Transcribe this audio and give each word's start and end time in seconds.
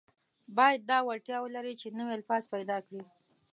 باید 0.57 0.81
دا 0.91 0.97
وړتیا 1.07 1.37
ولري 1.41 1.73
چې 1.81 1.95
نوي 1.97 2.13
الفاظ 2.19 2.43
پیدا 2.53 2.77
کړي. 2.85 3.01